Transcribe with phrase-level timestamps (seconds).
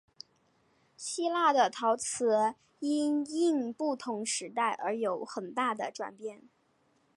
[0.97, 2.23] 希腊的陶器
[2.79, 6.41] 因应不同时代而有很大的转变。